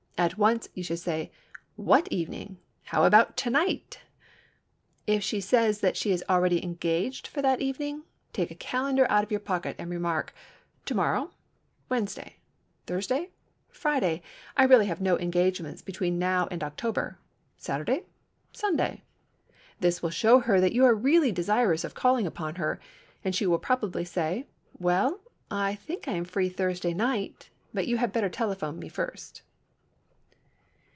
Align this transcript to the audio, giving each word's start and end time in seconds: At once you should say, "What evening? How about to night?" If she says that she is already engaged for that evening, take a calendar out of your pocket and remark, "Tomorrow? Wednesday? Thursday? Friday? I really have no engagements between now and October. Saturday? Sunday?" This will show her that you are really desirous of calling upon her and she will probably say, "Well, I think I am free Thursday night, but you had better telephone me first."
At 0.17 0.37
once 0.37 0.69
you 0.75 0.83
should 0.83 0.99
say, 0.99 1.31
"What 1.77 2.07
evening? 2.11 2.59
How 2.83 3.05
about 3.05 3.35
to 3.37 3.49
night?" 3.49 4.01
If 5.07 5.23
she 5.23 5.41
says 5.41 5.79
that 5.79 5.97
she 5.97 6.11
is 6.11 6.23
already 6.29 6.63
engaged 6.63 7.25
for 7.25 7.41
that 7.41 7.59
evening, 7.59 8.03
take 8.31 8.51
a 8.51 8.53
calendar 8.53 9.09
out 9.09 9.23
of 9.23 9.31
your 9.31 9.39
pocket 9.39 9.75
and 9.79 9.89
remark, 9.89 10.31
"Tomorrow? 10.85 11.31
Wednesday? 11.89 12.35
Thursday? 12.85 13.31
Friday? 13.67 14.21
I 14.55 14.65
really 14.65 14.85
have 14.85 15.01
no 15.01 15.17
engagements 15.17 15.81
between 15.81 16.19
now 16.19 16.47
and 16.51 16.63
October. 16.63 17.17
Saturday? 17.57 18.03
Sunday?" 18.53 19.01
This 19.79 20.03
will 20.03 20.11
show 20.11 20.37
her 20.37 20.61
that 20.61 20.73
you 20.73 20.85
are 20.85 20.93
really 20.93 21.31
desirous 21.31 21.83
of 21.83 21.95
calling 21.95 22.27
upon 22.27 22.55
her 22.57 22.79
and 23.25 23.33
she 23.33 23.47
will 23.47 23.57
probably 23.57 24.05
say, 24.05 24.45
"Well, 24.77 25.19
I 25.49 25.73
think 25.73 26.07
I 26.07 26.11
am 26.13 26.25
free 26.25 26.47
Thursday 26.49 26.93
night, 26.93 27.49
but 27.73 27.87
you 27.87 27.97
had 27.97 28.11
better 28.13 28.29
telephone 28.29 28.77
me 28.77 28.87
first." 28.87 29.41